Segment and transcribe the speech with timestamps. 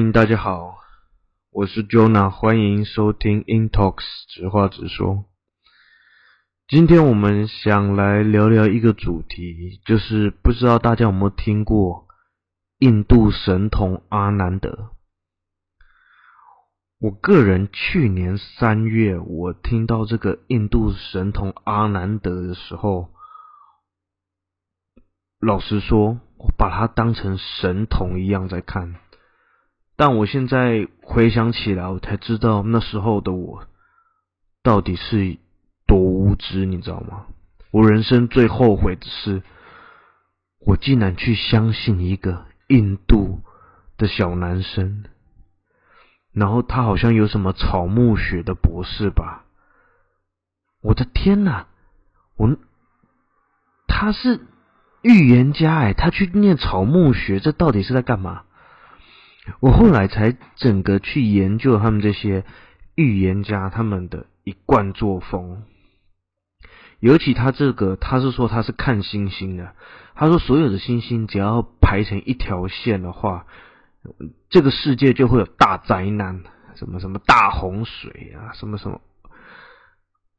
[0.00, 0.76] 迎大家好，
[1.50, 5.24] 我是 Jonah，欢迎收听 In Talks 直话直说。
[6.68, 12.08] 今天我们想来聊聊一个主题，就是不知道大家有没有听过
[12.78, 14.90] 印度神童阿南德。
[16.98, 23.10] 我个人去年三月，我听到这个印度神童阿南德的时候，
[25.38, 28.96] 老实说，我把他当成神童一样在看。
[29.96, 33.66] 但我现在回想起来，我才知道那时候的我
[34.62, 35.38] 到底是
[35.86, 37.26] 多无知，你知道吗？
[37.70, 39.42] 我人生最后悔的是，
[40.60, 43.40] 我竟然去相信一个印度
[43.96, 45.04] 的小男生，
[46.32, 49.44] 然后他好像有什么草木学的博士吧？
[50.82, 51.66] 我的天哪！
[52.36, 52.54] 我
[53.86, 54.40] 他是
[55.00, 58.42] 预言家哎，他去念草木学，这到底是在干嘛？
[59.60, 62.44] 我后来才整个去研究他们这些
[62.94, 65.62] 预言家他们的一贯作风，
[67.00, 69.74] 尤其他这个，他是说他是看星星的，
[70.14, 73.46] 他说所有的星星只要排成一条线的话，
[74.50, 76.42] 这个世界就会有大灾难，
[76.74, 79.00] 什么什么大洪水啊，什么什么。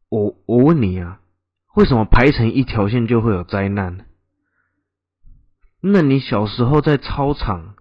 [0.09, 1.19] 我我问你啊，
[1.75, 4.05] 为什么排成一条线就会有灾难？
[5.81, 7.75] 那你小时候在操场？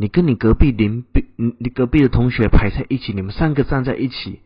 [0.00, 1.04] 你跟你隔壁邻，
[1.36, 4.40] 你你隔壁的同学排在一起，你们三个站在一起，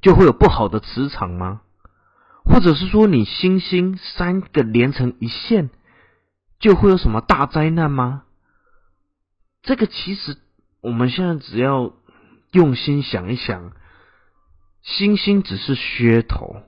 [0.00, 1.62] 就会有不好的磁场吗？
[2.44, 5.70] 或者是说，你星星三个连成一线，
[6.60, 8.22] 就会有什么大灾难吗？
[9.62, 10.38] 这个其实
[10.80, 11.92] 我们现在只要
[12.52, 13.72] 用心想一想，
[14.80, 16.62] 星星只是噱头，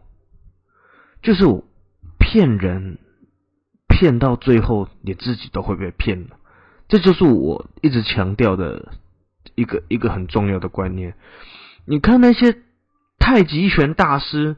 [1.22, 1.44] 就是
[2.18, 2.98] 骗人，
[3.86, 6.38] 骗到最后，你自己都会被骗了。
[6.92, 8.92] 这就是我一直强调的
[9.54, 11.14] 一个一个很重要的观念。
[11.86, 12.54] 你看那些
[13.18, 14.56] 太极拳大师，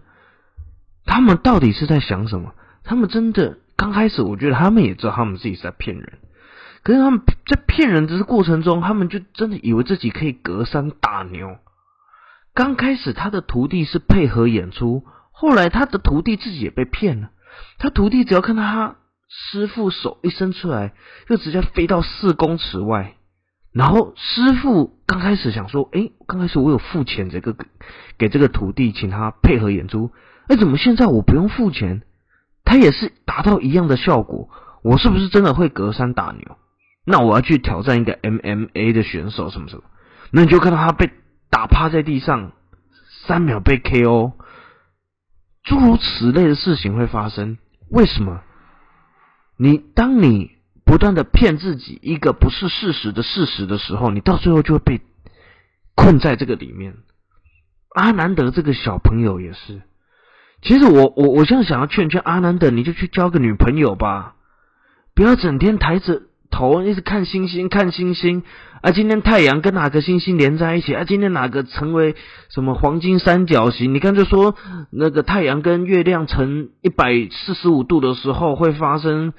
[1.07, 2.53] 他们到底是在想什么？
[2.83, 6.19] 他们真的刚开始，我觉得他们也知道他们自己是在骗人。
[6.83, 11.59] 可是他们在骗人的过程中，他们就真的以为自己可以隔山打牛。
[12.53, 17.31] 刚开始他的徒弟是配合演出，后来他的徒弟自己也被骗了。
[17.79, 18.97] 他徒弟只要看到他。
[19.29, 20.93] 师傅手一伸出来，
[21.29, 23.15] 就直接飞到四公尺外。
[23.73, 27.57] 然后师傅刚开始想说：“哎，刚开始我有付钱这个
[28.17, 30.13] 给这个徒弟，请他配合演出。
[30.47, 32.03] 哎，怎么现在我不用付钱，
[32.65, 34.49] 他也是达到一样的效果？
[34.85, 36.57] 我是不是真的会隔山打牛？
[37.05, 39.83] 那我要去挑战一个 MMA 的选手什么什么？
[40.31, 41.11] 那你就看到他被
[41.51, 42.53] 打趴在地上，
[43.27, 44.35] 三秒被 KO，
[45.65, 47.59] 诸如此类的事情会发生。
[47.91, 48.41] 为什么？”
[49.57, 50.53] 你当你
[50.85, 55.01] 不断的骗自己一个不是事实的事实的时候，你到最后就会被
[55.95, 56.97] 困在这个里面。
[57.91, 59.83] 阿南德这个小朋友也是。
[60.63, 64.35] 其实我我我现在想要劝劝阿南德，你就去交个女朋友吧，
[65.15, 66.23] 不要整天抬着
[66.55, 68.45] 头一直看星星看星星
[68.81, 68.93] 啊！
[68.93, 71.03] 今天太阳跟哪个星星连在一起啊？
[71.05, 72.15] 今天哪个成为
[72.49, 73.93] 什么黄金三角形？
[73.93, 74.55] 你看就说
[74.93, 79.33] 那个太阳跟月亮成一百四十五度的时候会发生。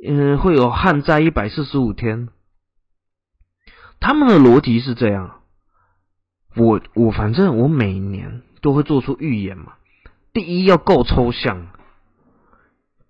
[0.00, 2.28] 嗯，会有旱灾一百四十五天。
[3.98, 5.40] 他们的逻辑是这样，
[6.54, 9.72] 我我反正我每年都会做出预言嘛。
[10.32, 11.66] 第一要够抽象，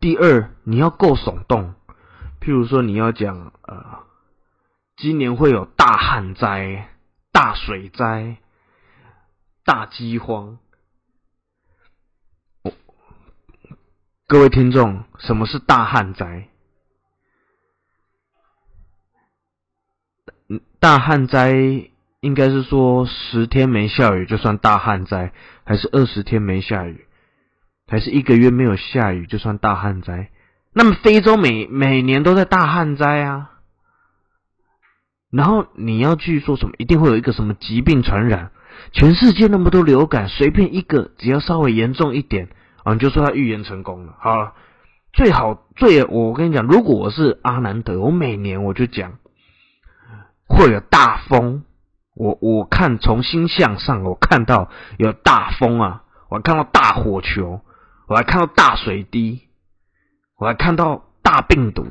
[0.00, 1.74] 第二你要够耸动。
[2.40, 4.04] 譬如说你要讲呃，
[4.96, 6.88] 今年会有大旱灾、
[7.32, 8.36] 大水灾、
[9.64, 10.58] 大饥荒。
[14.26, 16.48] 各位听众，什么是大旱灾？
[20.80, 21.52] 大旱灾
[22.20, 25.32] 应该是说十天没下雨就算大旱灾，
[25.64, 27.06] 还是二十天没下雨，
[27.86, 30.30] 还是一个月没有下雨就算大旱灾？
[30.78, 33.50] 那么非洲每每年都在大旱灾啊，
[35.28, 36.74] 然后你要去说什么？
[36.78, 38.52] 一定会有一个什么疾病传染？
[38.92, 42.48] 全世界那么多流感，随便一个只要稍微严重一点
[42.84, 44.14] 啊，你就说他预言成功了。
[44.20, 44.52] 好了，
[45.12, 49.14] 最好最我跟你讲，如果我是阿南德，我每年我就讲。
[50.46, 51.64] 会有大风，
[52.14, 57.62] 我我看从星象上，我看到有大风啊，我看到大火球，
[58.06, 59.47] 我还看到大水滴，
[60.38, 61.86] 我还看到大病毒，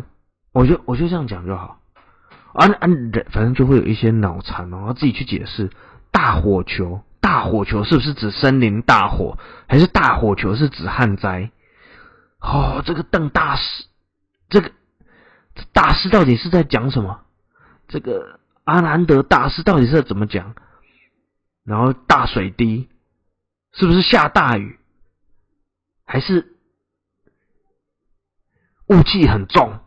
[0.53, 1.79] 我就我就这样讲就好。
[2.53, 2.87] 啊啊，
[3.31, 5.69] 反正就会有一些脑残哦，自己去解释。
[6.11, 11.51] 大火球，大火球是不是指森林大火，还是大火球是指旱灾？
[12.39, 13.85] 哦，这个邓大师，
[14.49, 14.71] 这个
[15.73, 17.19] 大师到底是在讲什么？
[17.87, 18.39] 这个。
[18.63, 20.53] 阿南德大师到底是怎么讲？
[21.63, 22.89] 然后大水滴，
[23.71, 24.77] 是不是下大雨？
[26.05, 26.56] 还是
[28.89, 29.79] 雾气很重？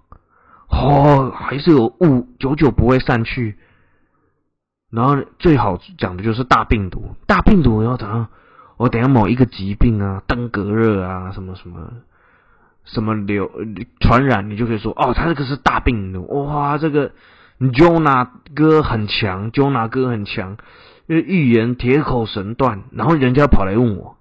[0.69, 3.59] 哦，还是有雾，久久不会散去。
[4.91, 8.29] 然后最好讲的就是大病毒，大病毒要怎样？
[8.77, 11.93] 我等下某一个疾病啊，登革热啊，什么什么
[12.85, 13.51] 什么流
[14.01, 16.27] 传染，你就可以说哦，他这个是大病毒。
[16.27, 17.13] 哇，这个
[17.59, 20.57] Jonah 哥很强，Jonah 哥很强，
[21.07, 22.85] 因为预言铁口神断。
[22.93, 24.17] 然后人家跑来问我，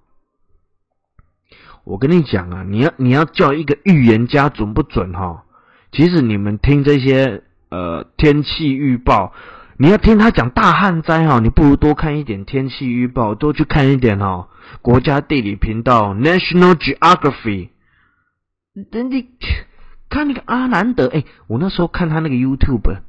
[1.90, 5.42] 我跟你讲啊，你要你要叫一个预言家准不准哈？
[5.90, 9.32] 其实你们听这些呃天气预报。
[9.76, 14.48] 你要听他讲大旱灾哈，你不如多看一点天气预报，多去看一点哈。
[14.82, 17.70] 国家地理频道 National Geography，
[18.92, 19.26] 等你
[20.08, 23.00] 看那个阿南德，哎，我那时候看他那个 YouTube，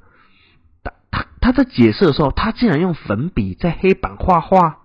[0.81, 4.77] 他他他在解释的时候，他竟然用粉笔在黑板画画，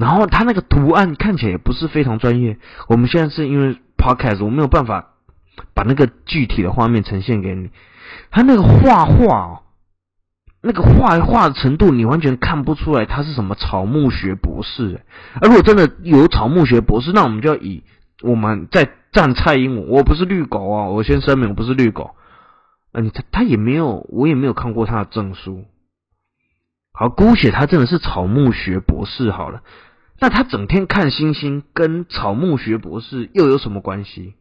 [0.00, 2.56] 然后他那个图案看起来也不是非常专业。
[2.88, 5.10] 我们现在是因为 Podcast，我没有办法
[5.74, 7.70] 把那个具体的画面呈现给你。
[8.30, 9.62] 他那个画画哦。
[10.62, 15.00] 那个画画的程度，你完全看不出来他是什么草木学博士。
[15.40, 17.82] 而如果真的有草木学博士，那我们就要以
[18.22, 22.14] 我们在站蔡英文，我不是绿狗啊，我先声明我不是绿狗。
[22.92, 25.64] 嗯，他他也没有，我也没有看过他的证书。
[26.92, 29.62] 好，姑且他真的是草木学博士好了。
[30.20, 34.34] 那他整天看星星，跟草木学博士又有什么关系？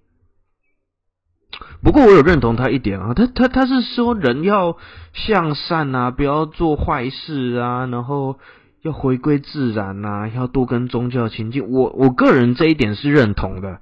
[1.82, 4.78] 不过我有认同他一点啊，他他他是说人要
[5.14, 8.38] 向善啊，不要做坏事啊，然后
[8.82, 11.70] 要回归自然啊，要多跟宗教亲近。
[11.70, 13.80] 我我个人这一点是认同的，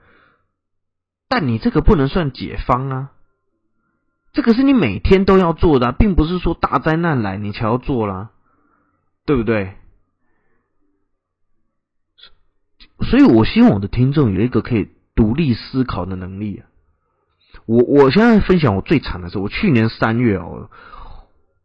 [1.27, 3.11] 但你这个不能算解方啊，
[4.33, 8.29] 这个是你每天都要做的，并不是说大灾难来你才要做啦，
[9.25, 9.73] 对不对？
[13.01, 16.65] 所以我希望我的听众有一个可以独立思考的能力啊。
[17.65, 20.69] 我我现在分享我最惨的是，我去年三月哦，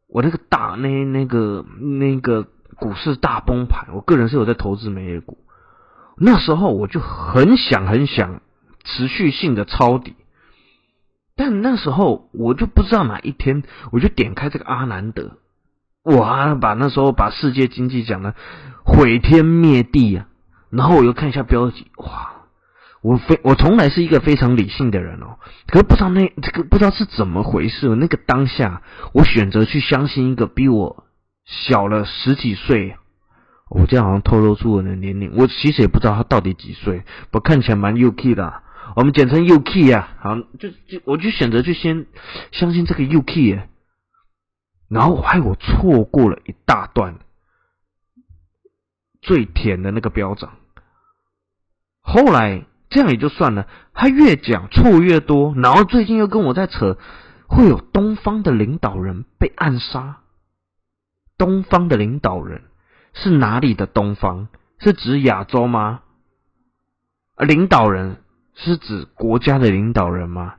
[0.09, 2.47] 我那个大那那个那个
[2.77, 5.39] 股市大崩盘，我个人是有在投资美业股，
[6.17, 8.41] 那时候我就很想很想
[8.85, 10.15] 持续性的抄底，
[11.37, 13.63] 但那时候我就不知道哪一天，
[13.93, 15.39] 我就点开这个阿南德，
[16.05, 18.35] 哇，把那时候把世界经济讲的
[18.85, 20.27] 毁天灭地啊，
[20.73, 22.31] 然后我又看一下标题，哇。
[23.03, 25.37] 我非我从来是一个非常理性的人哦，
[25.67, 27.89] 可是不知道那这个不知道是怎么回事。
[27.97, 28.81] 那个当下，
[29.13, 31.05] 我选择去相信一个比我
[31.45, 32.97] 小了十几岁，
[33.71, 35.33] 我这样好像透露出我的年龄。
[35.37, 37.03] 我其实也不知道他到底几岁，
[37.33, 38.63] 我看起来蛮 UK 的，
[38.95, 40.17] 我们简称 UK 啊。
[40.21, 42.07] 好，就就我就选择去先
[42.53, 43.63] 相信这个 UK，
[44.89, 47.19] 然后害我错过了一大段
[49.21, 50.53] 最甜的那个标涨，
[52.03, 52.67] 后来。
[52.95, 56.99] 这样也就算了，他越讲错越多，然后最近又跟我在扯，
[57.47, 60.19] 会有东方的领导人被暗杀。
[61.39, 62.65] 东方的领导人
[63.15, 64.49] 是哪里的东方？
[64.79, 66.01] 是指亚洲吗？
[67.39, 68.19] 领导人
[68.55, 70.57] 是指国家的领导人吗？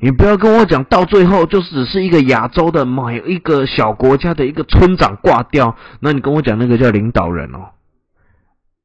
[0.00, 7.72] 你不要跟我讲到最后就只是一个亚洲的某一个小国家的一个村长挂掉，那你跟我讲那个叫领导人哦，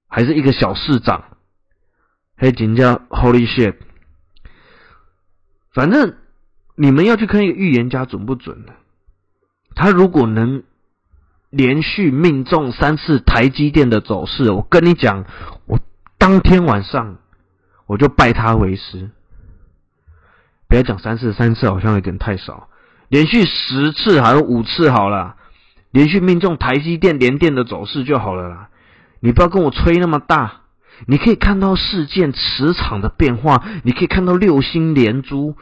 [0.09, 1.23] 还是一个小市长？
[2.37, 3.75] 黑警叫 Holy shit！
[5.73, 6.15] 反正
[6.75, 8.73] 你们要去看一个预言家准不准的。
[9.75, 10.63] 他如果能
[11.49, 15.25] 连续命中三次台积电的走势，我跟你讲，
[15.65, 15.79] 我
[16.17, 17.17] 当天晚上
[17.85, 19.09] 我就拜他为师。
[20.67, 22.69] 不要讲三次，三次好像有点太少。
[23.07, 25.37] 连续十次还是五次好了，
[25.91, 28.69] 连续命中台积电连电的走势就好了啦。
[29.21, 30.61] 你不要跟我吹那么大。
[31.05, 35.55] 你可以看到事件磁场的变化，你可以看到六星连珠。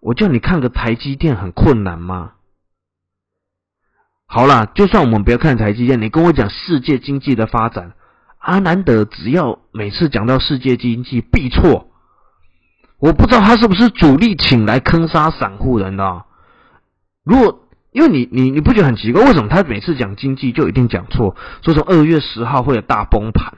[0.00, 2.32] 我叫你看个台积电很困难吗？
[4.26, 7.92] 好啦，就算我们不要看台积电，你跟我讲世界经济的发展，
[8.38, 11.88] 阿南德只要每次讲到世界经济必错。
[12.98, 16.24] 我不知道他是不是主力请来坑杀散户人的。
[17.22, 21.36] 如果因为你你你不觉得很奇怪，为什么他每次讲经济就一定讲错？
[21.62, 23.54] 说从二月十号会有大崩盘。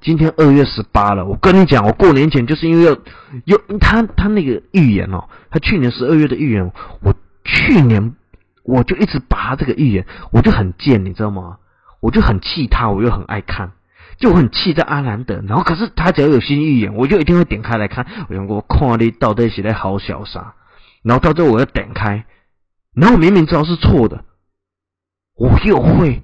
[0.00, 2.96] 今天二月十八了，我跟你讲，我过年前就是因为要
[3.44, 7.14] 有他他那个预言哦，他去年十二月的预言，我
[7.44, 8.14] 去年
[8.62, 11.58] 我就一直把他这个预言，我就很贱，你知道吗？
[12.00, 13.72] 我就很气他，我又很爱看，
[14.18, 18.06] 就很气这阿兰德，然后可是他只要有新预言，我就一定会点开来看。
[18.28, 20.54] 我想我看你到底写的好小啥，
[21.02, 22.24] 然后到最后我要点开，
[22.94, 24.24] 然后明明知道是错的，
[25.34, 26.22] 我又会，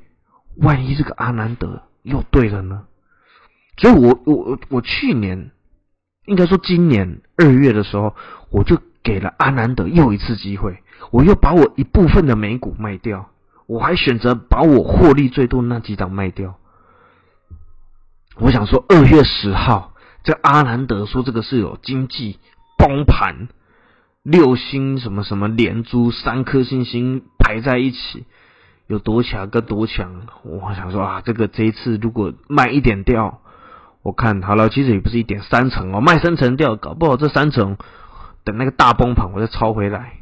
[0.59, 2.85] 万一这个阿南德又对了呢？
[3.76, 5.50] 所以我我我去年，
[6.26, 8.14] 应该说今年二月的时候，
[8.50, 13.31] 我就给了阿南德又一次机会，我又把我一部分的美股卖掉，
[13.66, 16.57] 我还选择把我获利最多那几档卖掉。
[18.37, 22.38] 我想说，二月十号，这阿南德说这个是有经济
[22.78, 23.49] 崩盘，
[24.23, 28.25] 六星什么什么连珠三颗星星排在一起，
[28.87, 30.26] 有多强跟多强。
[30.43, 33.40] 我想说啊，这个这一次如果卖一点掉，
[34.04, 37.76] 我看好了，其实也不是一点三成哦，卖三成掉，搞不好这三成
[38.44, 40.20] 等那个大崩盘我再抄回来。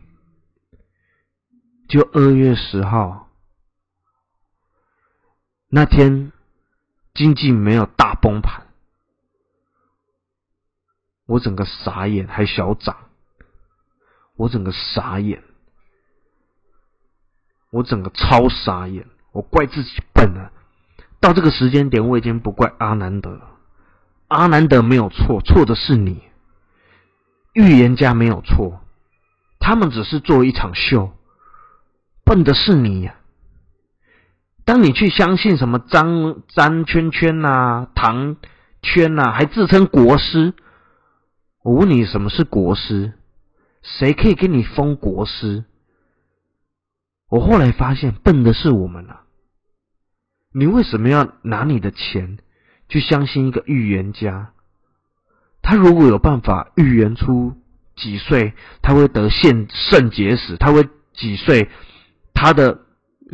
[1.87, 3.29] 就二月十号
[5.69, 6.33] 那天。
[7.15, 8.69] 经济没有大崩盘，
[11.27, 12.97] 我整个傻眼，还小涨，
[14.35, 15.43] 我整个傻眼，
[17.71, 20.53] 我整个超傻眼，我怪自己笨啊！
[21.21, 23.52] 到这个时间点，我已经不怪阿南德了，
[24.33, 26.23] 阿南德没有错，错的是你，
[27.53, 28.81] 预言家没有错，
[29.61, 31.13] 他们只是做一场秀，
[32.25, 33.17] 笨的是你呀！
[34.65, 38.37] 当你去相信什么张张圈圈呐、唐
[38.81, 40.55] 圈呐，还自称国师，
[41.63, 43.13] 我问你什么是国师？
[43.83, 45.65] 谁可以给你封国师？
[47.29, 49.23] 我后来发现，笨的是我们啊！
[50.55, 52.39] 你为什么要拿你的钱
[52.93, 54.51] 去相信一个预言家？
[55.63, 57.55] 他如果有办法预言出
[57.97, 61.69] 几岁他会得腺肾结石，他会几岁
[62.35, 62.81] 他的？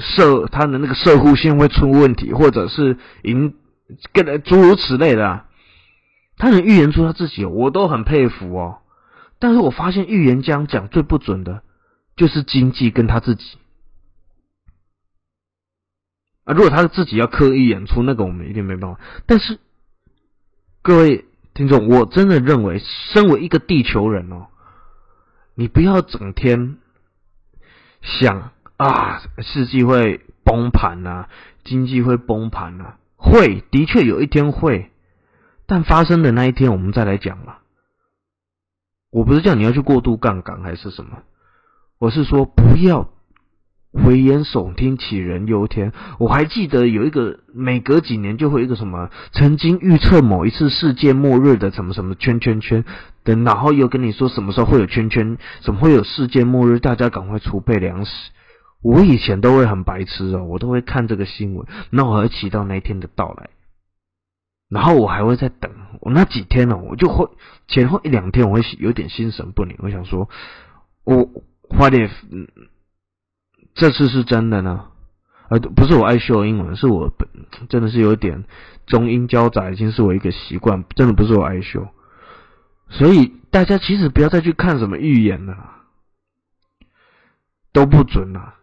[0.01, 3.57] 射他的那个射护线会出问题，或者是引
[4.13, 5.45] 跟诸如此类的，
[6.37, 8.79] 他能预言出他自己，我都很佩服哦。
[9.41, 11.63] 但是我发现预言家讲最不准的，
[12.15, 13.59] 就是经济跟他自己
[16.49, 16.55] 啊。
[16.55, 19.01] 如果他自己要刻意演出，那个我们一定没办法。
[19.27, 19.59] 但是
[20.83, 22.81] 各位听众，我真的认为，
[23.13, 24.49] 身为一个地球人哦，
[25.55, 26.79] 你不要整天
[28.03, 28.53] 想。
[28.79, 31.27] 啊，世纪会崩盘呐，
[31.65, 34.93] 经济会崩盘呐，会，的确有一天会，
[35.67, 37.57] 但发生的那一天我们再来讲嘛。
[39.11, 41.25] 我不是叫你要去过度杠杆还是什么，
[41.99, 43.11] 我是说不要
[44.07, 45.93] 危言耸听，杞人忧天。
[46.19, 52.85] 我还记得有一个每隔几年就会一个什么，曾经预测某一次世界末日的什么什么圈圈圈
[53.25, 58.11] 等，然后又跟你说什么时候会有圈圈，怎么会有世界末日，大家赶快储备粮食。
[58.81, 63.51] 我以前都会很白痴哦，我都会看这个新闻，那我会期待那一天的到来，
[64.71, 65.73] 然后我还会在等。
[66.01, 67.29] 我那几天呢，我就会
[67.67, 69.75] 前后一两天，我会有点心神不宁。
[69.81, 70.29] 我想说，
[71.05, 71.29] 我
[71.69, 72.47] 花点，嗯，
[73.79, 74.87] 这次是真的呢？
[75.49, 77.29] 呃，不是我爱秀英文，是我本
[77.69, 78.45] 真的是有点
[78.87, 81.89] 中英交杂，已经是我一个习惯，真的不是我爱秀。
[82.91, 85.57] 所以大家其实不要再去看什么预言了，
[87.73, 88.57] 都不准了。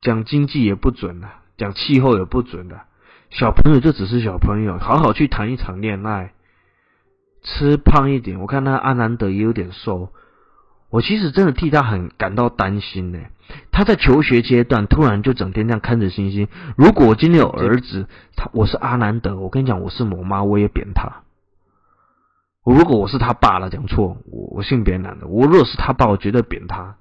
[0.00, 2.84] 讲经济也不准了，讲气候也不准了。
[3.30, 6.34] 小朋友就只是小朋友，好好去谈一场恋爱，
[7.42, 8.40] 吃胖一点。
[8.40, 10.12] 我看那阿南德也有点瘦，
[10.94, 13.18] 我其实真的替他很感到担心呢。
[13.72, 16.46] 他在求学阶段突然就整天这样看着星星。
[16.76, 21.24] 如果我今天有儿子，他我是阿南德，我跟你讲，我是我妈，我也扁他。
[22.62, 26.94] 我如果我是他爸了，讲错，我我性别男的，我如果是他爸，我绝对扁他。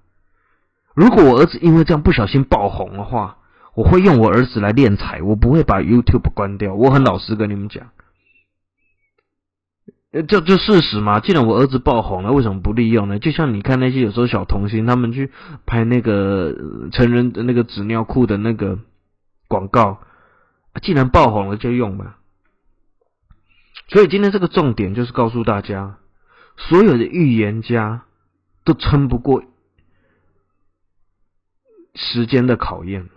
[0.96, 3.38] 如果我儿子因为这样不小心爆红的话，
[3.76, 6.74] 我会用我儿子来练财，我不会把 YouTube 关掉。
[6.74, 7.90] 我很老实跟你们讲，
[10.22, 11.20] 这这事实嘛。
[11.20, 13.20] 既然我儿子爆红了，为什么不利用呢？
[13.20, 15.32] 就像你看那些有时候小童星，他们去
[15.66, 16.56] 拍那个
[16.92, 18.78] 成人的那个纸尿裤的那个
[19.48, 20.02] 广告，
[20.82, 22.16] 既然爆红了就用嘛。
[23.90, 25.98] 所以今天这个重点就是告诉大家，
[26.58, 28.04] 所有的预言家
[28.64, 29.44] 都撑不过。
[31.96, 33.10] 时间的考验，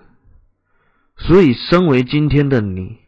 [1.16, 2.98] 所以身为今天的你，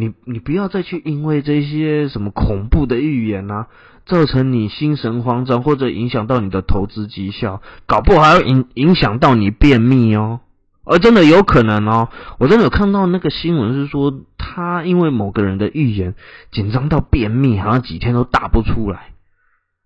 [0.00, 3.66] 你你不要再去因为这些什么恐怖的预言啊，
[4.06, 10.40] 造成你心神慌张，或者影响到你的投资绩效，搞不好还要影影响到你便秘哦，
[10.84, 16.14] 而真的有可能哦，我真的有看到那个新闻是说，他因为某个人的预言
[16.50, 19.12] 紧张到便秘，好像几天都打不出来，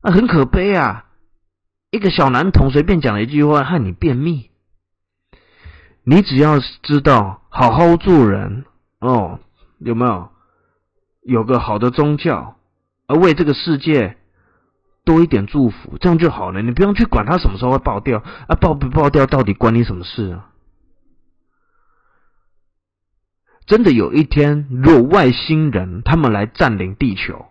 [0.00, 1.06] 啊，很可悲啊，
[1.90, 4.50] 一个小男童随便讲了一句话，害你便秘。
[6.06, 8.64] 你只要知道好好做人
[9.00, 9.40] 哦，
[9.84, 10.30] 有没有
[11.22, 12.56] 有个好的宗教，
[13.06, 14.16] 而为这个世界
[15.04, 16.62] 多一点祝福，这样就好了。
[16.62, 20.50] 你不用去管它什么时候会爆掉啊，爆不爆掉到底关你什么事啊？
[23.66, 27.46] 真的有一天，若外星人他们来占领地球，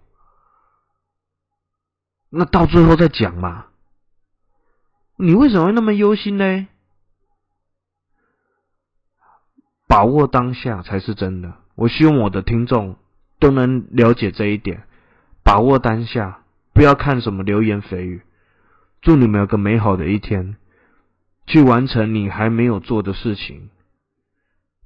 [2.30, 3.68] 那到最后再讲嘛。
[5.18, 6.68] 你为什么会那么忧心呢？
[9.88, 11.63] 把握当下才是真的。
[11.76, 12.96] 我希望我的听众
[13.40, 14.84] 都能了解这一点，
[15.44, 16.40] 把握当下，
[16.74, 18.22] 不要看什么流言蜚语。
[19.02, 20.56] 祝你们有个美好的一天，
[21.46, 23.70] 去完成你还没有做的事情，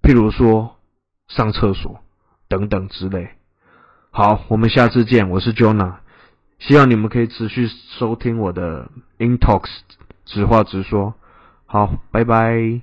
[0.02, 0.78] 譬如说
[1.28, 2.00] 上厕所
[2.48, 3.30] 等等之类。
[4.10, 5.30] 好，我们下次见。
[5.30, 5.98] 我是 Jonah，
[6.58, 7.68] 希望你们可以持续
[8.00, 8.90] 收听我的
[9.20, 9.70] In Talks，
[10.26, 11.14] 直话直说。
[11.68, 12.82] 好，拜拜。